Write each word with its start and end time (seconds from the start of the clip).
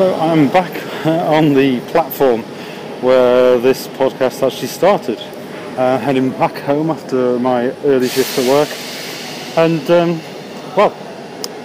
So 0.00 0.14
I'm 0.14 0.48
back 0.48 1.06
on 1.06 1.52
the 1.52 1.78
platform 1.90 2.40
where 3.02 3.58
this 3.58 3.86
podcast 3.86 4.42
actually 4.42 4.68
started. 4.68 5.18
Uh, 5.76 5.98
heading 5.98 6.30
back 6.30 6.56
home 6.60 6.88
after 6.88 7.38
my 7.38 7.64
early 7.84 8.08
shift 8.08 8.38
at 8.38 8.48
work, 8.48 8.68
and 9.58 9.90
um, 9.90 10.20
well, 10.74 10.96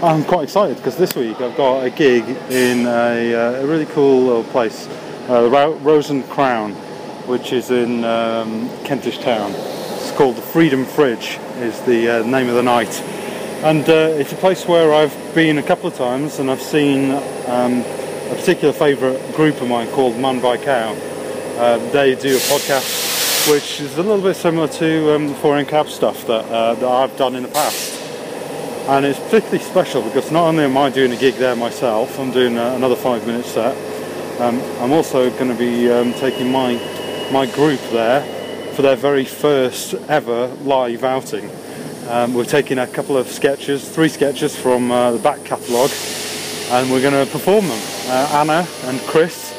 I'm 0.03 0.25
quite 0.25 0.43
excited 0.43 0.75
because 0.75 0.98
this 0.98 1.16
week 1.16 1.39
I've 1.39 1.55
got 1.55 1.85
a 1.85 1.89
gig 1.89 2.25
in 2.52 2.85
a, 2.85 3.34
uh, 3.34 3.63
a 3.63 3.66
really 3.66 3.85
cool 3.85 4.25
little 4.25 4.43
place, 4.43 4.89
uh, 5.29 5.49
Rose 5.81 6.09
and 6.09 6.27
Crown, 6.29 6.73
which 7.27 7.53
is 7.53 7.72
in 7.72 8.03
um, 8.03 8.70
Kentish 8.83 9.20
Town. 9.20 9.53
It's 9.53 10.11
called 10.11 10.36
the 10.36 10.41
Freedom 10.41 10.83
Fridge, 10.83 11.39
is 11.59 11.80
the 11.83 12.20
uh, 12.20 12.23
name 12.27 12.49
of 12.49 12.55
the 12.55 12.63
night, 12.63 12.99
and 13.63 13.88
uh, 13.88 14.11
it's 14.20 14.33
a 14.33 14.38
place 14.38 14.67
where 14.67 14.94
I've 14.94 15.16
been 15.33 15.58
a 15.58 15.63
couple 15.63 15.88
of 15.88 15.95
times 15.95 16.39
and 16.39 16.52
I've 16.52 16.61
seen 16.61 17.11
um, 17.47 17.86
a 18.31 18.35
particular 18.35 18.73
favourite 18.73 19.35
group 19.35 19.61
of 19.61 19.67
mine 19.67 19.88
called 19.91 20.17
Man 20.17 20.41
by 20.41 20.57
Cow. 20.57 20.93
Uh, 21.57 21.77
they 21.91 22.16
do 22.16 22.35
a 22.35 22.39
podcast 22.39 23.49
which 23.49 23.79
is 23.79 23.97
a 23.99 24.02
little 24.02 24.23
bit 24.23 24.35
similar 24.35 24.67
to 24.67 25.16
um, 25.16 25.27
the 25.27 25.33
4am 25.35 25.67
Cab 25.67 25.88
stuff 25.88 26.25
that, 26.25 26.45
uh, 26.45 26.73
that 26.73 26.89
I've 26.89 27.16
done 27.16 27.35
in 27.35 27.43
the 27.43 27.49
past. 27.49 28.02
And 28.89 29.05
it's 29.05 29.19
particularly 29.19 29.59
special 29.59 30.02
because 30.02 30.31
not 30.31 30.47
only 30.47 30.63
am 30.63 30.75
I 30.77 30.89
doing 30.89 31.11
a 31.11 31.16
gig 31.16 31.35
there 31.35 31.55
myself, 31.55 32.19
I'm 32.19 32.31
doing 32.31 32.57
uh, 32.57 32.73
another 32.75 32.95
five 32.95 33.25
minute 33.27 33.45
set. 33.45 33.75
Um, 34.41 34.59
I'm 34.81 34.91
also 34.91 35.30
going 35.30 35.49
to 35.49 35.57
be 35.57 35.91
um, 35.91 36.13
taking 36.13 36.52
my 36.52 36.73
my 37.31 37.45
group 37.45 37.80
there 37.91 38.21
for 38.73 38.81
their 38.81 38.95
very 38.95 39.25
first 39.25 39.94
ever 40.07 40.47
live 40.63 41.03
outing. 41.03 41.50
Um, 42.09 42.33
we're 42.33 42.45
taking 42.45 42.78
a 42.80 42.88
couple 42.88 43.17
of 43.17 43.28
sketches, 43.28 43.88
three 43.88 44.09
sketches 44.09 44.55
from 44.55 44.91
uh, 44.91 45.11
the 45.11 45.19
back 45.19 45.44
catalogue, 45.45 45.91
and 46.69 46.91
we're 46.91 47.02
going 47.02 47.25
to 47.25 47.31
perform 47.31 47.67
them. 47.67 47.94
Uh, 48.08 48.30
Anna 48.34 48.67
and 48.84 49.00
Chris 49.08 49.52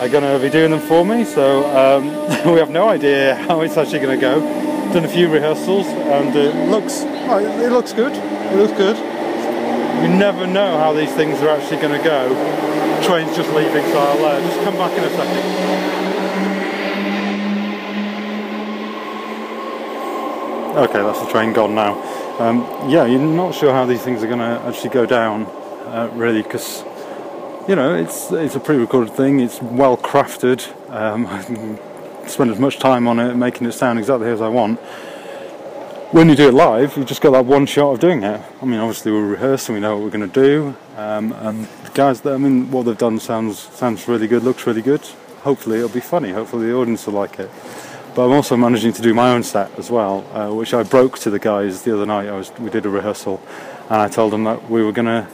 are 0.00 0.08
going 0.08 0.24
to 0.24 0.44
be 0.44 0.50
doing 0.50 0.72
them 0.72 0.80
for 0.80 1.04
me, 1.04 1.24
so 1.24 1.64
um, 1.70 2.06
we 2.52 2.58
have 2.58 2.68
no 2.70 2.88
idea 2.88 3.36
how 3.46 3.60
it's 3.60 3.76
actually 3.76 4.00
going 4.00 4.18
to 4.18 4.20
go. 4.20 4.40
Done 4.92 5.04
a 5.04 5.08
few 5.08 5.28
rehearsals, 5.28 5.86
and 5.86 6.34
it 6.34 6.68
looks 6.68 7.02
it 7.02 7.70
looks 7.70 7.92
good. 7.92 8.12
It 8.12 8.56
looks 8.56 8.72
good. 8.72 8.96
You 8.96 10.08
never 10.08 10.48
know 10.48 10.78
how 10.78 10.92
these 10.92 11.12
things 11.14 11.40
are 11.42 11.50
actually 11.50 11.80
going 11.80 11.96
to 11.96 12.04
go. 12.04 12.28
Train's 13.06 13.36
just 13.36 13.50
leaving, 13.52 13.84
so 13.92 13.98
I'll 13.98 14.24
uh, 14.24 14.40
just 14.40 14.60
come 14.64 14.74
back 14.74 14.92
in 14.98 15.04
a 15.04 15.10
second. 15.10 15.82
Okay, 20.76 21.02
that's 21.02 21.20
the 21.20 21.30
train 21.30 21.52
gone 21.52 21.76
now. 21.76 22.02
Um, 22.40 22.62
yeah, 22.90 23.04
you're 23.04 23.20
not 23.20 23.54
sure 23.54 23.72
how 23.72 23.86
these 23.86 24.02
things 24.02 24.24
are 24.24 24.26
going 24.26 24.40
to 24.40 24.60
actually 24.66 24.90
go 24.90 25.06
down, 25.06 25.46
uh, 25.86 26.10
really, 26.14 26.42
because 26.42 26.82
you 27.68 27.76
know 27.76 27.94
it's 27.94 28.32
it's 28.32 28.54
a 28.56 28.60
pre-recorded 28.60 29.14
thing. 29.14 29.40
It's 29.40 29.60
well 29.62 29.96
crafted. 29.96 30.66
Um, 30.90 31.26
I 32.22 32.26
spend 32.26 32.50
as 32.50 32.58
much 32.58 32.78
time 32.78 33.08
on 33.08 33.18
it, 33.18 33.34
making 33.34 33.66
it 33.66 33.72
sound 33.72 33.98
exactly 33.98 34.28
as 34.28 34.40
I 34.40 34.48
want. 34.48 34.80
When 36.12 36.28
you 36.28 36.36
do 36.36 36.48
it 36.48 36.54
live, 36.54 36.96
you 36.96 37.04
just 37.04 37.20
got 37.22 37.30
that 37.32 37.46
one 37.46 37.66
shot 37.66 37.92
of 37.92 38.00
doing 38.00 38.22
it. 38.22 38.40
I 38.60 38.64
mean, 38.64 38.78
obviously 38.78 39.12
we're 39.12 39.26
rehearsing, 39.26 39.74
we 39.74 39.80
know 39.80 39.96
what 39.96 40.04
we're 40.04 40.10
going 40.10 40.30
to 40.30 40.40
do, 40.40 40.76
um, 40.96 41.32
and 41.32 41.64
the 41.64 41.90
guys, 41.94 42.24
I 42.26 42.36
mean, 42.36 42.70
what 42.70 42.84
they've 42.84 42.98
done 42.98 43.18
sounds 43.18 43.58
sounds 43.58 44.06
really 44.06 44.26
good, 44.26 44.42
looks 44.42 44.66
really 44.66 44.82
good. 44.82 45.00
Hopefully 45.40 45.78
it'll 45.78 45.88
be 45.88 46.00
funny. 46.00 46.30
Hopefully 46.30 46.66
the 46.66 46.74
audience 46.74 47.06
will 47.06 47.14
like 47.14 47.40
it. 47.40 47.50
But 48.14 48.26
I'm 48.26 48.32
also 48.32 48.56
managing 48.58 48.92
to 48.92 49.02
do 49.02 49.14
my 49.14 49.32
own 49.32 49.42
set 49.42 49.76
as 49.78 49.90
well, 49.90 50.24
uh, 50.34 50.54
which 50.54 50.74
I 50.74 50.82
broke 50.82 51.18
to 51.20 51.30
the 51.30 51.38
guys 51.38 51.82
the 51.82 51.94
other 51.94 52.04
night. 52.04 52.28
I 52.28 52.36
was 52.36 52.52
we 52.58 52.68
did 52.68 52.84
a 52.84 52.90
rehearsal, 52.90 53.40
and 53.88 54.00
I 54.02 54.08
told 54.08 54.34
them 54.34 54.44
that 54.44 54.70
we 54.70 54.82
were 54.82 54.92
gonna, 54.92 55.26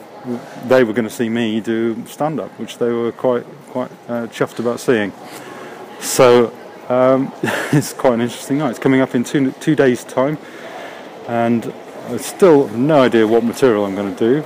they 0.67 0.85
were 0.85 0.93
gonna 0.93 1.11
see 1.11 1.29
me 1.29 1.61
do 1.61 2.05
stand 2.07 2.41
up, 2.41 2.51
which 2.59 2.79
they 2.79 2.91
were 2.91 3.13
quite 3.13 3.45
quite 3.69 3.91
uh, 4.09 4.27
chuffed 4.29 4.59
about 4.59 4.81
seeing. 4.81 5.13
So 6.01 6.53
um, 6.89 7.33
it's 7.73 7.93
quite 7.93 8.15
an 8.15 8.21
interesting 8.23 8.59
night. 8.59 8.71
It's 8.71 8.79
coming 8.79 9.01
up 9.01 9.15
in 9.15 9.25
two 9.25 9.53
two 9.53 9.77
days' 9.77 10.05
time, 10.05 10.39
and 11.27 11.73
I 12.09 12.17
still 12.17 12.67
have 12.67 12.77
no 12.77 13.03
idea 13.03 13.27
what 13.27 13.45
material 13.45 13.85
I'm 13.85 13.95
going 13.95 14.15
to 14.15 14.19
do. 14.19 14.45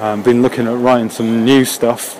I've 0.00 0.24
been 0.24 0.40
looking 0.40 0.66
at 0.66 0.78
writing 0.78 1.10
some 1.10 1.44
new 1.44 1.66
stuff. 1.66 2.16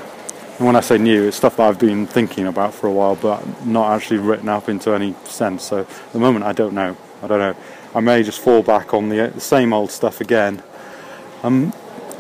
And 0.59 0.67
when 0.67 0.77
I 0.77 0.81
say 0.81 0.99
new, 0.99 1.29
it's 1.29 1.39
stuff 1.39 1.57
that 1.57 1.67
I've 1.67 1.79
been 1.79 2.07
thinking 2.07 2.47
about 2.47 2.75
for 2.75 2.87
a 2.87 2.93
while, 2.93 3.17
but 3.17 3.65
not 3.65 3.97
actually 3.97 4.19
written 4.19 4.51
up 4.51 4.69
into 4.69 4.93
any 4.93 5.15
sense. 5.25 5.65
So 5.65 5.81
at 5.81 6.13
the 6.13 6.19
moment, 6.19 6.45
I 6.45 6.53
don't 6.53 6.75
know. 6.75 6.95
I 7.23 7.27
don't 7.27 7.39
know. 7.39 7.57
I 7.95 8.01
may 8.01 8.23
just 8.23 8.41
fall 8.41 8.63
back 8.63 8.93
on 8.93 9.09
the, 9.09 9.33
the 9.35 9.41
same 9.41 9.73
old 9.73 9.91
stuff 9.91 10.21
again. 10.21 10.63
I'm 11.43 11.73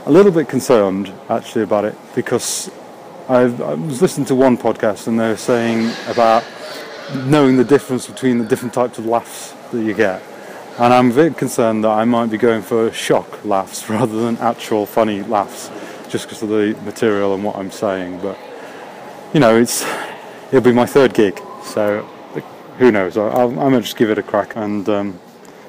a 0.06 0.11
little 0.11 0.33
bit 0.33 0.49
concerned 0.49 1.12
actually 1.28 1.62
about 1.62 1.84
it 1.84 1.94
because 2.15 2.71
I've, 3.28 3.61
I 3.61 3.75
was 3.75 4.00
listening 4.00 4.27
to 4.27 4.34
one 4.34 4.56
podcast 4.56 5.06
and 5.06 5.21
they 5.21 5.28
were 5.28 5.37
saying 5.37 5.93
about 6.09 6.44
knowing 7.27 7.56
the 7.56 7.65
difference 7.65 8.06
between 8.06 8.39
the 8.39 8.44
different 8.44 8.72
types 8.72 8.99
of 8.99 9.06
laughs 9.06 9.53
that 9.72 9.83
you 9.83 9.94
get. 9.94 10.22
And 10.78 10.94
I'm 10.94 11.10
a 11.10 11.15
bit 11.15 11.37
concerned 11.37 11.84
that 11.84 11.91
I 11.91 12.05
might 12.05 12.31
be 12.31 12.39
going 12.39 12.62
for 12.62 12.91
shock 12.93 13.44
laughs 13.44 13.89
rather 13.91 14.21
than 14.22 14.37
actual 14.39 14.87
funny 14.87 15.22
laughs 15.22 15.71
just 16.09 16.27
because 16.27 16.43
of 16.43 16.49
the 16.49 16.77
material 16.84 17.34
and 17.34 17.44
what 17.44 17.56
I'm 17.56 17.71
saying. 17.71 18.21
But 18.21 18.39
you 19.34 19.41
know, 19.41 19.56
it's 19.56 19.84
it'll 20.49 20.62
be 20.62 20.72
my 20.72 20.87
third 20.87 21.15
gig, 21.15 21.41
so 21.62 22.09
who 22.78 22.91
knows? 22.91 23.16
I'll, 23.16 23.31
I'll, 23.31 23.49
I'm 23.50 23.55
gonna 23.56 23.83
just 23.83 23.97
give 23.97 24.10
it 24.10 24.19
a 24.19 24.22
crack 24.22 24.56
and 24.56 24.89
um, 24.89 25.21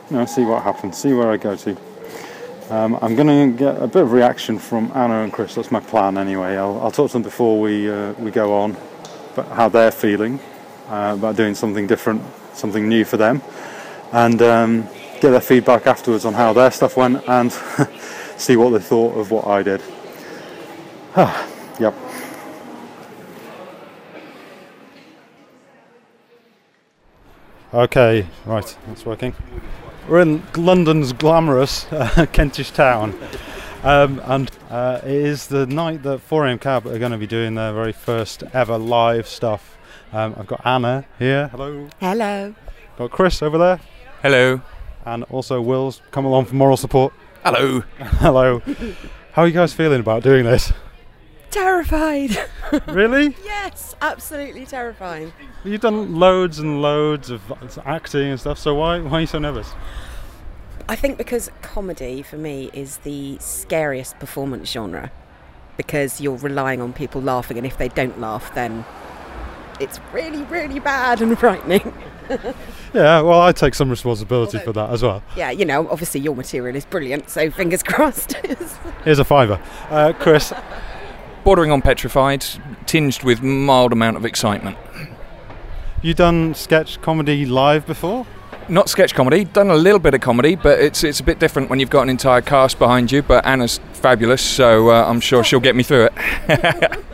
you 0.09 0.17
know 0.17 0.25
see 0.25 0.45
what 0.45 0.63
happens, 0.63 0.97
see 0.97 1.13
where 1.13 1.29
I 1.29 1.37
go 1.37 1.55
to. 1.57 1.77
Um, 2.69 2.97
I'm 3.01 3.15
going 3.15 3.27
to 3.51 3.57
get 3.57 3.81
a 3.81 3.87
bit 3.87 4.03
of 4.03 4.11
reaction 4.11 4.57
from 4.57 4.91
Anna 4.95 5.23
and 5.23 5.33
Chris. 5.33 5.55
That's 5.55 5.71
my 5.71 5.79
plan 5.79 6.17
anyway. 6.17 6.55
I'll, 6.55 6.79
I'll 6.81 6.91
talk 6.91 7.07
to 7.09 7.13
them 7.13 7.23
before 7.23 7.59
we 7.59 7.89
uh, 7.89 8.13
we 8.13 8.31
go 8.31 8.53
on, 8.53 8.77
but 9.35 9.47
how 9.47 9.67
they're 9.67 9.91
feeling 9.91 10.39
uh, 10.87 11.15
about 11.17 11.35
doing 11.35 11.55
something 11.55 11.87
different, 11.87 12.21
something 12.53 12.87
new 12.87 13.03
for 13.03 13.17
them, 13.17 13.41
and 14.13 14.41
um, 14.41 14.81
get 15.19 15.31
their 15.31 15.41
feedback 15.41 15.87
afterwards 15.87 16.23
on 16.25 16.33
how 16.33 16.53
their 16.53 16.71
stuff 16.71 16.95
went 16.97 17.27
and 17.27 17.51
see 18.37 18.55
what 18.55 18.69
they 18.69 18.79
thought 18.79 19.17
of 19.17 19.31
what 19.31 19.47
I 19.47 19.63
did. 19.63 19.81
yep. 21.79 22.10
Okay, 27.73 28.27
right, 28.45 28.77
that's 28.87 29.05
working. 29.05 29.33
We're 30.09 30.19
in 30.21 30.43
London's 30.57 31.13
glamorous 31.13 31.85
uh, 31.91 32.25
Kentish 32.33 32.71
town, 32.71 33.17
um, 33.83 34.21
and 34.25 34.51
uh, 34.69 34.99
it 35.03 35.09
is 35.11 35.47
the 35.47 35.65
night 35.65 36.03
that 36.03 36.27
4am 36.27 36.59
Cab 36.59 36.85
are 36.85 36.99
going 36.99 37.13
to 37.13 37.17
be 37.17 37.27
doing 37.27 37.55
their 37.55 37.71
very 37.71 37.93
first 37.93 38.43
ever 38.53 38.77
live 38.77 39.25
stuff. 39.25 39.77
Um, 40.11 40.35
I've 40.37 40.47
got 40.47 40.65
Anna 40.65 41.05
here. 41.17 41.47
Hello. 41.47 41.87
Hello. 42.01 42.53
Got 42.97 43.11
Chris 43.11 43.41
over 43.41 43.57
there, 43.57 43.79
Hello. 44.21 44.61
and 45.05 45.23
also 45.25 45.61
Will's 45.61 46.01
come 46.11 46.25
along 46.25 46.45
for 46.45 46.55
moral 46.55 46.75
support. 46.75 47.13
Hello. 47.45 47.79
Hello. 47.99 48.59
How 49.31 49.43
are 49.43 49.47
you 49.47 49.53
guys 49.53 49.71
feeling 49.73 50.01
about 50.01 50.23
doing 50.23 50.43
this? 50.43 50.73
Terrified. 51.51 52.37
really? 52.87 53.35
yes, 53.43 53.95
absolutely 54.01 54.65
terrifying. 54.65 55.33
You've 55.63 55.81
done 55.81 56.15
loads 56.15 56.59
and 56.59 56.81
loads 56.81 57.29
of 57.29 57.41
acting 57.85 58.27
and 58.29 58.39
stuff, 58.39 58.57
so 58.57 58.73
why 58.75 58.99
why 58.99 59.17
are 59.17 59.21
you 59.21 59.27
so 59.27 59.37
nervous? 59.39 59.69
I 60.89 60.95
think 60.95 61.17
because 61.17 61.51
comedy 61.61 62.21
for 62.21 62.37
me 62.37 62.69
is 62.73 62.97
the 62.97 63.37
scariest 63.39 64.17
performance 64.19 64.69
genre 64.71 65.11
because 65.77 66.19
you're 66.19 66.35
relying 66.37 66.81
on 66.81 66.93
people 66.93 67.21
laughing, 67.21 67.57
and 67.57 67.65
if 67.67 67.77
they 67.77 67.89
don't 67.89 68.19
laugh, 68.19 68.53
then 68.55 68.85
it's 69.79 69.99
really, 70.13 70.43
really 70.43 70.79
bad 70.79 71.21
and 71.21 71.37
frightening. 71.43 71.93
Yeah, 72.93 73.21
well, 73.21 73.41
I 73.41 73.53
take 73.53 73.73
some 73.73 73.89
responsibility 73.89 74.59
for 74.59 74.73
that 74.73 74.89
as 74.89 75.01
well. 75.01 75.23
yeah, 75.37 75.49
you 75.49 75.63
know, 75.63 75.87
obviously 75.89 76.19
your 76.19 76.35
material 76.35 76.75
is 76.75 76.83
brilliant, 76.83 77.29
so 77.29 77.49
fingers 77.49 77.83
crossed. 77.83 78.33
Here's 79.05 79.17
a 79.19 79.23
fiver. 79.23 79.61
Uh, 79.89 80.11
Chris, 80.19 80.51
Bordering 81.43 81.71
on 81.71 81.81
petrified, 81.81 82.45
tinged 82.85 83.23
with 83.23 83.41
mild 83.41 83.91
amount 83.91 84.17
of 84.17 84.25
excitement. 84.25 84.77
you 86.01 86.13
done 86.13 86.53
sketch 86.53 87.01
comedy 87.01 87.45
live 87.45 87.85
before? 87.87 88.27
Not 88.69 88.89
sketch 88.89 89.15
comedy, 89.15 89.43
done 89.45 89.69
a 89.71 89.75
little 89.75 89.99
bit 89.99 90.13
of 90.13 90.21
comedy, 90.21 90.55
but 90.55 90.79
it's 90.79 91.03
it's 91.03 91.19
a 91.19 91.23
bit 91.23 91.39
different 91.39 91.69
when 91.69 91.79
you've 91.79 91.89
got 91.89 92.03
an 92.03 92.09
entire 92.09 92.41
cast 92.41 92.77
behind 92.77 93.11
you. 93.11 93.21
But 93.23 93.45
Anna's 93.45 93.79
fabulous, 93.93 94.41
so 94.41 94.91
uh, 94.91 95.05
I'm 95.05 95.19
sure 95.19 95.43
she'll 95.43 95.59
get 95.59 95.75
me 95.75 95.83
through 95.83 96.09
it. 96.11 97.03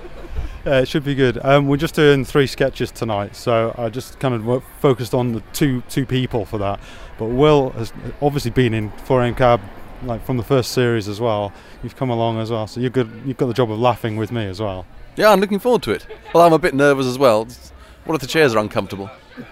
Yeah, 0.67 0.81
it 0.81 0.89
should 0.89 1.05
be 1.05 1.15
good. 1.15 1.39
Um, 1.45 1.69
we're 1.69 1.77
just 1.77 1.95
doing 1.95 2.25
three 2.25 2.45
sketches 2.45 2.91
tonight, 2.91 3.37
so 3.37 3.73
I 3.77 3.87
just 3.87 4.19
kind 4.19 4.33
of 4.33 4.63
focused 4.81 5.13
on 5.13 5.31
the 5.31 5.39
two 5.53 5.81
two 5.87 6.05
people 6.05 6.43
for 6.43 6.57
that. 6.57 6.81
But 7.17 7.27
Will 7.27 7.69
has 7.69 7.93
obviously 8.21 8.51
been 8.51 8.73
in 8.73 8.91
4am 8.91 9.37
Cab 9.37 9.61
like 10.03 10.25
from 10.25 10.37
the 10.37 10.43
first 10.43 10.71
series 10.71 11.07
as 11.07 11.19
well. 11.19 11.51
You've 11.83 11.95
come 11.95 12.09
along 12.09 12.39
as 12.39 12.51
well, 12.51 12.67
so 12.67 12.79
you're 12.79 12.89
good. 12.89 13.09
You've 13.25 13.37
got 13.37 13.47
the 13.47 13.53
job 13.53 13.71
of 13.71 13.79
laughing 13.79 14.15
with 14.17 14.31
me 14.31 14.45
as 14.45 14.59
well. 14.59 14.85
Yeah, 15.15 15.31
I'm 15.31 15.39
looking 15.39 15.59
forward 15.59 15.83
to 15.83 15.91
it. 15.91 16.05
Well, 16.33 16.45
I'm 16.45 16.53
a 16.53 16.59
bit 16.59 16.73
nervous 16.73 17.05
as 17.07 17.17
well. 17.17 17.47
What 18.05 18.15
if 18.15 18.21
the 18.21 18.27
chairs 18.27 18.55
are 18.55 18.59
uncomfortable? 18.59 19.09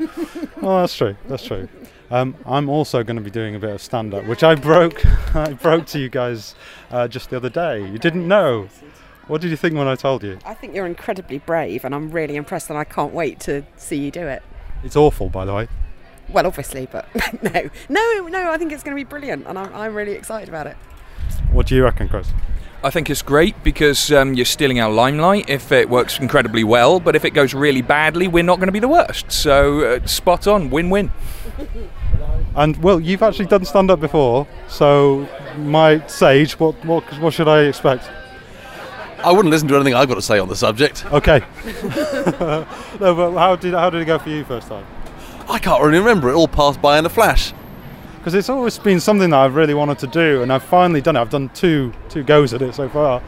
Oh, 0.62 0.80
that's 0.80 0.98
true. 0.98 1.16
That's 1.28 1.44
true. 1.46 1.68
Um, 2.10 2.34
I'm 2.44 2.70
also 2.70 3.04
going 3.04 3.18
to 3.18 3.22
be 3.22 3.30
doing 3.30 3.54
a 3.54 3.60
bit 3.60 3.70
of 3.70 3.82
stand-up, 3.84 4.26
which 4.26 4.42
I 4.44 4.56
broke. 4.56 5.06
I 5.36 5.54
broke 5.54 5.86
to 5.88 6.00
you 6.00 6.10
guys 6.10 6.56
uh, 6.90 7.08
just 7.08 7.30
the 7.30 7.38
other 7.38 7.50
day. 7.50 7.88
You 7.88 8.00
didn't 8.00 8.28
know. 8.28 8.68
What 9.28 9.42
did 9.42 9.52
you 9.52 9.58
think 9.58 9.76
when 9.76 9.88
I 9.88 9.96
told 9.96 10.24
you? 10.24 10.40
I 10.44 10.56
think 10.56 10.74
you're 10.74 10.88
incredibly 10.88 11.38
brave, 11.38 11.86
and 11.86 11.94
I'm 11.94 12.10
really 12.10 12.36
impressed, 12.36 12.72
and 12.72 12.80
I 12.80 12.84
can't 12.84 13.14
wait 13.14 13.40
to 13.42 13.64
see 13.76 13.98
you 13.98 14.10
do 14.10 14.26
it. 14.28 14.42
It's 14.84 14.96
awful, 14.96 15.30
by 15.30 15.46
the 15.46 15.54
way. 15.54 15.68
Well, 16.30 16.48
obviously, 16.48 16.88
but 16.92 17.08
no, 17.44 17.70
no, 17.90 18.28
no. 18.28 18.52
I 18.52 18.58
think 18.58 18.72
it's 18.72 18.84
going 18.84 18.96
to 18.96 19.00
be 19.00 19.08
brilliant, 19.08 19.46
and 19.48 19.58
I'm, 19.58 19.74
I'm 19.74 19.96
really 19.96 20.14
excited 20.14 20.50
about 20.50 20.68
it. 20.68 20.76
What 21.52 21.68
do 21.68 21.76
you 21.76 21.84
reckon, 21.84 22.10
Chris? 22.10 22.30
I 22.84 22.92
think 22.92 23.10
it's 23.10 23.22
great 23.22 23.64
because 23.64 24.12
um, 24.12 24.36
you're 24.36 24.46
stealing 24.46 24.80
our 24.80 24.92
limelight 24.92 25.50
if 25.50 25.72
it 25.72 25.90
works 25.90 26.20
incredibly 26.20 26.64
well, 26.64 27.00
but 27.00 27.16
if 27.16 27.26
it 27.26 27.32
goes 27.32 27.54
really 27.54 27.82
badly, 27.82 28.28
we're 28.28 28.44
not 28.44 28.58
going 28.58 28.68
to 28.68 28.74
be 28.74 28.80
the 28.80 28.88
worst. 28.88 29.32
So, 29.32 29.82
uh, 29.82 30.06
spot 30.06 30.46
on, 30.48 30.70
win 30.70 30.90
win. 30.90 31.12
And 32.56 32.78
well, 32.82 33.02
you've 33.02 33.22
actually 33.22 33.48
done 33.48 33.66
stand 33.66 33.92
up 33.92 34.00
before, 34.00 34.48
so 34.70 35.28
my 35.58 36.06
sage, 36.08 36.58
what, 36.58 36.74
what, 36.86 37.04
what 37.20 37.34
should 37.34 37.50
I 37.50 37.64
expect? 37.64 38.10
I 39.26 39.32
wouldn't 39.32 39.52
listen 39.52 39.68
to 39.68 39.76
anything 39.76 39.94
I've 39.94 40.08
got 40.08 40.16
to 40.16 40.22
say 40.22 40.40
on 40.40 40.48
the 40.48 40.56
subject. 40.56 41.06
Okay. 41.12 41.44
no, 41.84 42.66
but 43.00 43.32
how 43.34 43.56
did 43.58 43.74
how 43.74 43.90
did 43.90 44.02
it 44.02 44.06
go 44.06 44.20
for 44.20 44.30
you 44.30 44.46
first 44.46 44.68
time? 44.68 44.86
I 45.48 45.60
can't 45.60 45.82
really 45.82 46.00
remember. 46.00 46.30
It 46.30 46.36
all 46.36 46.48
passed 46.48 46.82
by 46.82 46.98
in 47.00 47.06
a 47.06 47.10
flash. 47.10 47.54
Because 48.18 48.34
it's 48.34 48.50
always 48.50 48.80
been 48.80 49.00
something 49.00 49.30
that 49.30 49.38
I've 49.38 49.54
really 49.56 49.76
wanted 49.76 50.00
to 50.00 50.08
do, 50.08 50.42
and 50.42 50.52
I've 50.52 50.64
finally 50.64 51.00
done 51.02 51.16
it. 51.16 51.22
I've 51.22 51.30
done 51.30 51.50
two 51.50 51.94
two 52.10 52.24
goes 52.24 52.54
at 52.56 52.62
it 52.64 52.74
so 52.74 52.90
far, 52.90 53.22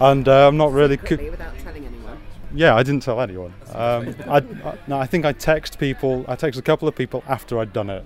and 0.00 0.26
uh, 0.26 0.48
I'm 0.48 0.56
not 0.56 0.72
really. 0.72 0.96
Co- 0.96 1.16
without 1.16 1.58
telling 1.58 1.84
anyone. 1.84 2.18
yeah, 2.54 2.74
I 2.74 2.82
didn't 2.82 3.02
tell 3.02 3.20
anyone. 3.20 3.52
Um, 3.74 4.14
I, 4.26 4.38
I, 4.38 4.78
no, 4.86 4.98
I 4.98 5.04
think 5.06 5.26
I 5.26 5.32
text 5.32 5.78
people. 5.78 6.24
I 6.26 6.36
text 6.36 6.58
a 6.58 6.62
couple 6.62 6.88
of 6.88 6.94
people 6.94 7.22
after 7.28 7.58
I'd 7.58 7.74
done 7.74 7.90
it. 7.90 8.02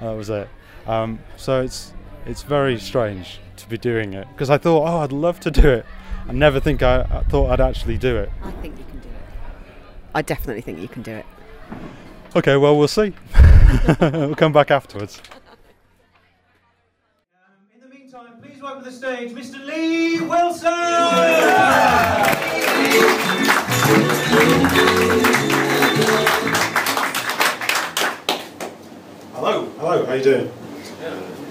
That 0.00 0.10
was 0.10 0.28
it. 0.28 0.48
Um, 0.88 1.20
so 1.36 1.62
it's 1.62 1.92
it's 2.26 2.42
very 2.42 2.80
strange 2.80 3.38
to 3.58 3.68
be 3.68 3.78
doing 3.78 4.12
it 4.14 4.26
because 4.32 4.50
I 4.50 4.58
thought, 4.58 4.88
oh, 4.88 4.98
I'd 4.98 5.12
love 5.12 5.38
to 5.40 5.52
do 5.52 5.68
it. 5.68 5.86
I 6.28 6.32
never 6.32 6.58
think 6.58 6.82
I, 6.82 7.02
I 7.02 7.22
thought 7.28 7.52
I'd 7.52 7.60
actually 7.60 7.96
do 7.96 8.16
it. 8.16 8.30
I 8.42 8.50
think 8.50 8.76
you 8.76 8.84
can 8.90 8.98
do 8.98 9.08
it. 9.08 9.14
I 10.16 10.22
definitely 10.22 10.62
think 10.62 10.80
you 10.80 10.88
can 10.88 11.02
do 11.02 11.12
it. 11.12 11.26
Okay, 12.36 12.58
well 12.58 12.76
we'll 12.76 12.86
see. 12.86 13.14
we'll 13.98 14.34
come 14.34 14.52
back 14.52 14.70
afterwards. 14.70 15.22
In 17.74 17.80
the 17.80 17.88
meantime, 17.88 18.26
please 18.42 18.60
welcome 18.60 18.84
to 18.84 18.90
the 18.90 18.94
stage 18.94 19.32
Mr. 19.32 19.64
Lee 19.64 20.20
Wilson! 20.20 20.70
Hello, 29.32 29.64
hello, 29.78 30.04
how 30.04 30.12
you 30.12 30.22
doing? 30.22 30.52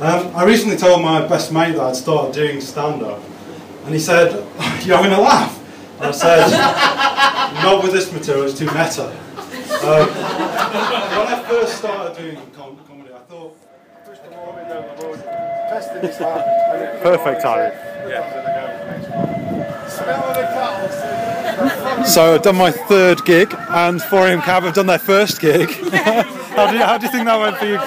Um, 0.02 0.36
I 0.36 0.46
recently 0.46 0.78
told 0.78 1.02
my 1.02 1.28
best 1.28 1.52
mate 1.52 1.72
that 1.72 1.82
I'd 1.82 1.96
started 1.96 2.36
doing 2.36 2.62
stand-up, 2.62 3.24
and 3.86 3.94
he 3.96 4.00
said, 4.00 4.34
"You're 4.86 4.98
having 4.98 5.14
a 5.14 5.20
laugh." 5.20 5.60
And 5.98 6.06
I 6.06 6.12
said, 6.12 6.52
"Not 7.64 7.82
with 7.82 7.92
this 7.92 8.14
material; 8.14 8.46
it's 8.46 8.60
too 8.60 8.68
meta." 8.68 9.25
Um, 9.84 10.08
when 10.08 11.28
I 11.28 11.46
first 11.48 11.78
started 11.78 12.18
doing 12.18 12.38
com- 12.54 12.78
comedy, 12.88 13.14
I 13.14 13.20
thought. 13.20 13.58
Perfect 17.02 17.42
timing. 17.42 17.72
So 22.06 22.36
I've 22.36 22.42
done 22.44 22.56
my 22.56 22.72
third 22.72 23.24
gig, 23.26 23.54
and 23.70 24.00
4am 24.00 24.44
Cab 24.44 24.64
have 24.64 24.74
done 24.76 24.88
their 24.88 25.00
first 25.00 25.40
gig. 25.42 25.70
how, 25.92 26.72
do 26.72 26.78
you, 26.78 26.84
how 26.84 26.98
do 26.98 27.06
you 27.06 27.12
think 27.12 27.26
that 27.26 27.40
went 27.40 27.58
for 27.58 27.66
you? 27.66 27.80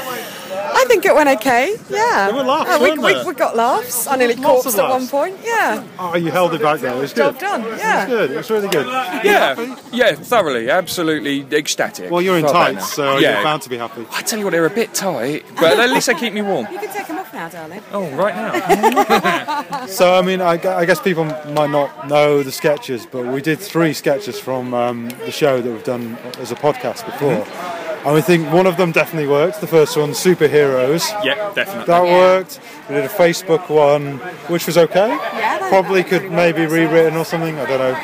I 0.88 0.90
think 0.92 1.04
it 1.04 1.14
went 1.14 1.28
okay. 1.28 1.76
Yeah. 1.90 2.28
There 2.28 2.34
were 2.34 2.44
laughs, 2.44 2.70
Uh, 2.70 2.78
we, 2.82 2.88
weren't 2.88 3.02
we, 3.02 3.12
there? 3.12 3.26
we 3.26 3.34
got 3.34 3.54
laughs. 3.54 4.06
I 4.06 4.16
nearly 4.16 4.36
Lots 4.36 4.64
corpsed 4.64 4.78
at 4.82 4.88
one 4.88 5.06
point. 5.06 5.36
Yeah. 5.44 5.84
Oh, 5.98 6.16
you 6.16 6.30
held 6.30 6.54
it 6.54 6.62
back 6.62 6.80
though. 6.80 6.96
It 6.96 7.00
was 7.02 7.12
good. 7.12 7.38
Job 7.38 7.38
done. 7.38 7.60
It 7.64 7.70
was 7.72 8.06
good. 8.06 8.30
It 8.30 8.36
was 8.38 8.50
really 8.50 8.68
good. 8.68 8.86
Yeah, 8.86 9.76
yeah, 9.92 10.14
thoroughly, 10.14 10.70
absolutely 10.70 11.42
ecstatic. 11.54 12.10
Well, 12.10 12.22
you're 12.22 12.38
in 12.38 12.44
Felt 12.44 12.54
tights, 12.54 12.90
so 12.94 13.18
yeah. 13.18 13.34
you're 13.34 13.42
bound 13.44 13.60
to 13.62 13.68
be 13.68 13.76
happy. 13.76 14.06
I 14.12 14.22
tell 14.22 14.38
you 14.38 14.46
what, 14.46 14.52
they're 14.52 14.64
a 14.64 14.70
bit 14.70 14.94
tight, 14.94 15.44
but 15.56 15.78
at 15.78 15.90
least 15.90 16.06
they 16.06 16.14
keep 16.14 16.32
me 16.32 16.40
warm. 16.40 16.66
You 16.72 16.78
can 16.78 16.88
take 16.90 17.06
them 17.06 17.18
off 17.18 17.34
now, 17.34 17.48
darling. 17.50 17.82
Oh, 17.92 18.08
right 18.16 18.34
now. 18.34 19.64
So, 19.88 20.14
I 20.14 20.22
mean, 20.22 20.40
I, 20.40 20.52
I 20.52 20.84
guess 20.86 21.00
people 21.00 21.24
might 21.24 21.70
not 21.70 22.08
know 22.08 22.42
the 22.42 22.52
sketches, 22.52 23.04
but 23.06 23.26
we 23.26 23.42
did 23.42 23.58
three 23.58 23.92
sketches 23.92 24.38
from 24.40 24.72
um, 24.72 25.08
the 25.26 25.30
show 25.30 25.60
that 25.60 25.70
we've 25.70 25.84
done 25.84 26.16
as 26.38 26.50
a 26.50 26.54
podcast 26.54 27.04
before. 27.04 27.32
And 27.32 27.77
we 28.14 28.20
think 28.22 28.52
one 28.52 28.66
of 28.66 28.76
them 28.76 28.92
definitely 28.92 29.28
worked. 29.28 29.60
The 29.60 29.66
first 29.66 29.96
one, 29.96 30.10
Superheroes. 30.10 31.02
yeah, 31.24 31.52
definitely. 31.54 31.86
That 31.86 32.02
worked. 32.04 32.60
We 32.88 32.94
did 32.94 33.04
a 33.04 33.08
Facebook 33.08 33.68
one, 33.68 34.18
which 34.48 34.66
was 34.66 34.78
okay. 34.78 35.08
Yeah, 35.08 35.68
Probably 35.68 36.04
could 36.04 36.30
maybe 36.30 36.66
rewritten 36.66 37.16
or 37.16 37.24
something. 37.24 37.58
I 37.58 37.66
don't 37.66 37.78
know. 37.78 37.94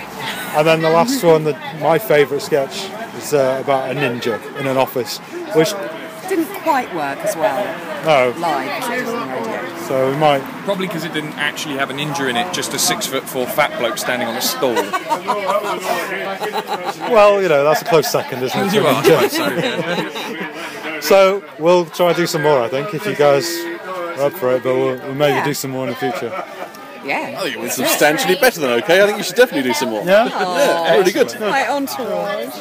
And 0.59 0.67
then 0.67 0.83
the 0.83 0.91
last 0.91 1.23
one, 1.23 1.45
that 1.45 1.81
my 1.81 1.99
favourite 1.99 2.43
sketch, 2.43 2.91
is 3.17 3.33
uh, 3.35 3.61
about 3.65 3.91
a 3.91 3.95
ninja 3.95 4.39
in 4.59 4.67
an 4.67 4.77
office, 4.77 5.19
which 5.55 5.73
Didn't 6.29 6.47
quite 6.63 6.93
work 6.95 7.19
as 7.19 7.37
well 7.37 7.65
no. 8.05 8.35
live 8.39 8.83
as 9.85 9.91
it 9.91 9.93
does 9.93 9.93
on 9.93 9.95
the 9.95 9.95
radio. 9.95 9.95
So 10.09 10.11
we 10.11 10.17
might. 10.17 10.41
Probably 10.65 10.87
because 10.87 11.05
it 11.05 11.13
didn't 11.13 11.35
actually 11.35 11.77
have 11.77 11.91
an 11.91 11.99
injury 11.99 12.31
in 12.31 12.37
it, 12.37 12.53
just 12.53 12.73
a 12.75 12.79
six 12.79 13.07
foot 13.07 13.25
four 13.25 13.47
fat 13.47 13.77
bloke 13.79 13.99
standing 13.99 14.29
on 14.29 14.37
a 14.37 14.41
stool. 14.41 14.75
Well, 17.11 17.43
you 17.43 17.49
know, 17.49 17.65
that's 17.65 17.83
a 17.83 17.85
close 17.85 18.11
second, 18.11 18.43
isn't 18.43 18.67
it? 18.69 18.73
you 18.75 18.87
a 18.87 18.93
are. 18.93 19.03
ninja? 19.03 20.91
So 21.03 21.45
we'll 21.59 21.85
try 21.85 22.09
and 22.09 22.17
do 22.17 22.27
some 22.27 22.43
more, 22.43 22.63
I 22.63 22.69
think, 22.69 22.95
if 22.95 23.05
you 23.05 23.15
guys 23.15 23.47
are 24.19 24.23
up 24.23 24.33
for 24.33 24.55
it. 24.57 24.63
But 24.63 24.75
we'll, 24.75 24.97
we'll 24.97 25.15
maybe 25.15 25.35
Yeah. 25.35 25.45
do 25.45 25.53
some 25.53 25.71
more 25.73 25.85
in 25.87 25.91
the 25.91 25.97
future. 25.97 26.31
Yeah. 27.05 27.35
I 27.37 27.43
think 27.43 27.57
it 27.57 27.61
was 27.61 27.75
substantially 27.75 28.37
better 28.37 28.61
than 28.61 28.71
okay. 28.83 29.03
I 29.03 29.07
think 29.07 29.19
you 29.19 29.25
should 29.25 29.37
definitely 29.37 29.65
do 29.69 29.75
some 29.75 29.91
more. 29.91 30.03
Yeah. 30.03 30.31
Oh. 30.33 30.57
Yeah, 30.57 30.97
really 30.97 31.13
good. 31.13 31.39
My 31.41 31.69
entourage. 31.69 32.55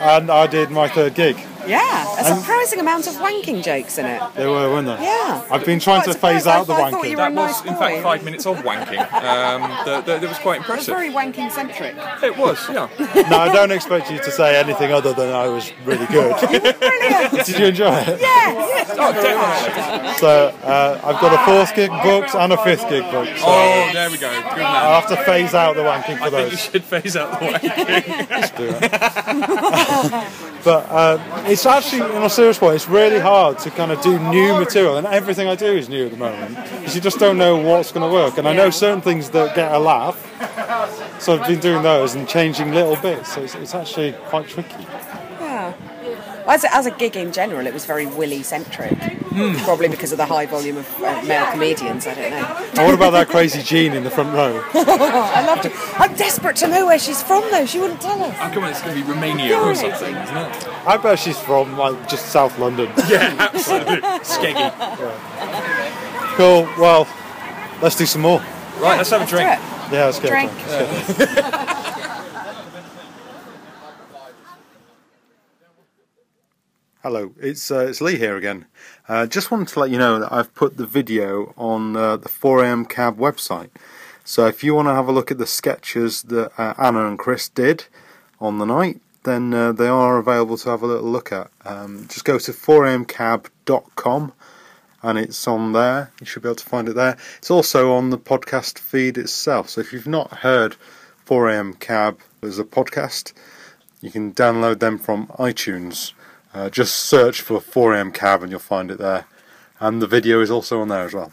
And 0.00 0.30
I 0.30 0.46
did 0.46 0.70
my 0.70 0.88
third 0.88 1.14
gig. 1.14 1.36
Yeah. 1.70 2.20
A 2.20 2.24
surprising 2.36 2.80
amount 2.80 3.06
of 3.06 3.14
wanking 3.14 3.62
jokes 3.62 3.98
in 3.98 4.06
it. 4.06 4.20
There 4.34 4.50
were, 4.50 4.68
weren't 4.70 4.86
there? 4.86 5.00
Yeah. 5.00 5.44
I've 5.50 5.64
been 5.64 5.78
trying 5.80 6.02
Quite 6.02 6.12
to 6.14 6.18
phase 6.18 6.42
surprised. 6.42 6.46
I 6.48 6.58
out 6.58 6.66
the 6.66 6.74
thought- 6.74 6.80
I 6.82 6.90
wanking. 6.92 7.10
you 7.10 7.16
were 7.16 7.22
a 7.26 7.30
That 7.30 7.34
was, 7.34 7.64
nice 7.64 7.72
in 7.72 7.76
fact, 7.78 8.02
five 8.02 8.24
minutes 8.24 8.46
of 8.46 8.56
wanking. 8.58 8.98
Um, 8.98 9.60
that, 9.86 10.04
that, 10.06 10.20
that 10.20 10.28
was 10.28 10.38
quite 10.38 10.58
impressive. 10.58 10.88
It 10.94 10.96
was 10.96 11.06
impressive. 11.06 11.14
very 11.14 11.48
wanking 11.48 11.50
centric. 11.52 11.94
It 12.22 12.36
was, 12.36 12.58
yeah. 12.68 12.88
No, 13.30 13.38
I 13.38 13.52
don't 13.52 13.70
expect 13.70 14.10
you 14.10 14.18
to 14.18 14.30
say 14.30 14.58
anything 14.58 14.92
other 14.92 15.12
than 15.12 15.32
I 15.32 15.48
was 15.48 15.72
really 15.84 16.06
good. 16.06 16.34
Brilliant. 16.80 17.46
Did 17.46 17.58
you 17.58 17.66
enjoy 17.66 17.94
it? 17.94 18.20
Yeah. 18.20 18.52
yeah. 18.52 18.84
Oh, 19.02 19.12
definitely. 19.12 20.14
So 20.18 20.48
uh, 20.64 21.00
I've 21.04 21.20
got 21.20 21.32
a 21.32 21.38
fourth 21.46 21.74
gig 21.74 21.90
booked 22.02 22.34
and 22.34 22.52
a 22.52 22.56
fifth 22.64 22.88
gig 22.88 23.02
booked. 23.10 23.38
So 23.38 23.44
Oh, 23.46 23.90
there 23.92 24.10
we 24.10 24.18
go. 24.18 24.28
Good 24.30 24.58
man. 24.58 24.66
I'll 24.66 25.00
have 25.00 25.08
to 25.10 25.16
phase 25.24 25.54
out 25.54 25.76
the 25.76 25.82
wanking 25.82 26.18
for 26.18 26.24
I 26.24 26.30
think 26.30 26.50
you 26.52 26.56
should 26.58 26.84
phase 26.84 27.16
out 27.16 27.38
the 27.38 27.46
wanking. 27.46 28.28
Just 28.28 28.56
do 28.56 28.68
it. 28.72 30.30
But 30.62 30.84
uh, 30.90 31.18
it's 31.46 31.59
actually, 31.66 32.02
in 32.16 32.22
a 32.22 32.30
serious 32.30 32.58
point, 32.58 32.76
it's 32.76 32.88
really 32.88 33.18
hard 33.18 33.58
to 33.60 33.70
kind 33.70 33.92
of 33.92 34.00
do 34.02 34.18
new 34.30 34.58
material, 34.58 34.96
and 34.96 35.06
everything 35.06 35.48
I 35.48 35.54
do 35.54 35.66
is 35.66 35.88
new 35.88 36.06
at 36.06 36.10
the 36.10 36.16
moment 36.16 36.56
because 36.56 36.94
you 36.94 37.00
just 37.00 37.18
don't 37.18 37.38
know 37.38 37.56
what's 37.56 37.92
going 37.92 38.08
to 38.08 38.12
work. 38.12 38.38
And 38.38 38.46
I 38.46 38.52
know 38.54 38.70
certain 38.70 39.00
things 39.00 39.30
that 39.30 39.54
get 39.54 39.72
a 39.72 39.78
laugh, 39.78 40.16
so 41.20 41.38
I've 41.38 41.46
been 41.46 41.60
doing 41.60 41.82
those 41.82 42.14
and 42.14 42.28
changing 42.28 42.72
little 42.72 42.96
bits. 42.96 43.34
So 43.34 43.42
it's, 43.42 43.54
it's 43.54 43.74
actually 43.74 44.12
quite 44.28 44.48
tricky. 44.48 44.86
Yeah. 46.50 46.54
As 46.54 46.64
a, 46.64 46.74
as 46.74 46.86
a 46.86 46.90
gig 46.90 47.16
in 47.16 47.32
general, 47.32 47.66
it 47.66 47.72
was 47.72 47.84
very 47.86 48.06
Willy 48.06 48.42
centric. 48.42 48.98
Probably 49.64 49.88
because 49.88 50.10
of 50.10 50.18
the 50.18 50.26
high 50.26 50.46
volume 50.46 50.76
of 50.78 51.02
uh, 51.02 51.22
male 51.22 51.50
comedians. 51.52 52.06
I 52.06 52.14
don't 52.14 52.30
know. 52.30 52.56
And 52.76 52.86
what 52.86 52.94
about 52.94 53.10
that 53.12 53.28
crazy 53.28 53.62
Jean 53.62 53.92
in 53.92 54.02
the 54.02 54.10
front 54.10 54.34
row? 54.34 54.62
I 54.74 55.46
loved 55.46 55.66
it. 55.66 55.72
I'm 56.00 56.14
desperate 56.16 56.56
to 56.56 56.68
know 56.68 56.86
where 56.86 56.98
she's 56.98 57.22
from, 57.22 57.48
though. 57.50 57.64
She 57.66 57.78
wouldn't 57.78 58.00
tell 58.00 58.20
us. 58.22 58.36
I 58.38 58.52
come 58.52 58.64
on, 58.64 58.70
it's 58.70 58.82
going 58.82 58.96
to 58.96 59.02
be 59.04 59.08
Romania 59.08 59.56
or 59.58 59.74
something, 59.74 60.14
isn't 60.16 60.36
it? 60.36 60.68
I 60.86 60.96
bet 60.96 61.18
she's 61.20 61.38
from 61.38 61.76
like 61.78 62.08
just 62.08 62.26
South 62.26 62.58
London. 62.58 62.90
Yeah, 63.08 63.34
absolutely. 63.38 63.96
Skeggy. 64.20 64.70
Cool. 66.36 66.68
Well, 66.78 67.08
let's 67.82 67.96
do 67.96 68.06
some 68.06 68.22
more. 68.22 68.40
Right, 68.78 68.96
let's 68.96 69.10
have 69.10 69.22
a 69.22 69.26
drink. 69.26 69.48
Yeah, 69.90 70.06
let's 70.06 70.20
get 70.20 70.30
Drink. 70.30 70.52
it. 70.52 70.68
Let's 70.68 71.34
get 71.34 71.76
Hello, 77.02 77.32
it's 77.40 77.70
uh, 77.70 77.86
it's 77.86 78.02
Lee 78.02 78.18
here 78.18 78.36
again. 78.36 78.66
Uh, 79.08 79.24
just 79.24 79.50
wanted 79.50 79.68
to 79.68 79.80
let 79.80 79.88
you 79.88 79.96
know 79.96 80.18
that 80.18 80.30
I've 80.30 80.54
put 80.54 80.76
the 80.76 80.84
video 80.84 81.54
on 81.56 81.96
uh, 81.96 82.18
the 82.18 82.28
4am 82.28 82.90
Cab 82.90 83.16
website. 83.16 83.70
So 84.22 84.46
if 84.46 84.62
you 84.62 84.74
want 84.74 84.88
to 84.88 84.92
have 84.92 85.08
a 85.08 85.12
look 85.12 85.30
at 85.30 85.38
the 85.38 85.46
sketches 85.46 86.24
that 86.24 86.52
uh, 86.60 86.74
Anna 86.76 87.08
and 87.08 87.18
Chris 87.18 87.48
did 87.48 87.86
on 88.38 88.58
the 88.58 88.66
night, 88.66 89.00
then 89.22 89.54
uh, 89.54 89.72
they 89.72 89.88
are 89.88 90.18
available 90.18 90.58
to 90.58 90.68
have 90.68 90.82
a 90.82 90.86
little 90.86 91.10
look 91.10 91.32
at. 91.32 91.50
Um, 91.64 92.06
just 92.06 92.26
go 92.26 92.38
to 92.38 92.52
4amcab.com 92.52 94.32
and 95.02 95.18
it's 95.18 95.48
on 95.48 95.72
there. 95.72 96.12
You 96.20 96.26
should 96.26 96.42
be 96.42 96.50
able 96.50 96.56
to 96.56 96.66
find 96.66 96.86
it 96.86 96.96
there. 96.96 97.16
It's 97.38 97.50
also 97.50 97.94
on 97.94 98.10
the 98.10 98.18
podcast 98.18 98.78
feed 98.78 99.16
itself. 99.16 99.70
So 99.70 99.80
if 99.80 99.94
you've 99.94 100.06
not 100.06 100.40
heard 100.40 100.76
4am 101.26 101.80
Cab 101.80 102.20
as 102.42 102.58
a 102.58 102.64
podcast, 102.64 103.32
you 104.02 104.10
can 104.10 104.34
download 104.34 104.80
them 104.80 104.98
from 104.98 105.28
iTunes. 105.28 106.12
Uh, 106.52 106.68
just 106.68 106.94
search 106.94 107.40
for 107.40 107.60
4am 107.60 108.12
Cab 108.12 108.42
and 108.42 108.50
you'll 108.50 108.60
find 108.60 108.90
it 108.90 108.98
there. 108.98 109.26
And 109.78 110.02
the 110.02 110.06
video 110.06 110.40
is 110.40 110.50
also 110.50 110.80
on 110.80 110.88
there 110.88 111.04
as 111.04 111.14
well. 111.14 111.32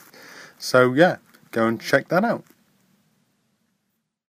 So 0.58 0.94
yeah, 0.94 1.18
go 1.52 1.68
and 1.68 1.82
check 1.82 2.08
that 2.10 2.24
out. 2.24 2.44